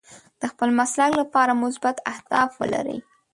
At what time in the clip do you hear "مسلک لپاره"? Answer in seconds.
0.79-1.59